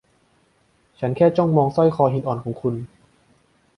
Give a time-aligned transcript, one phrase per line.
[0.99, 2.75] ฉันแค่จ้องมองสร้อยคอหินอ่อนของคุณ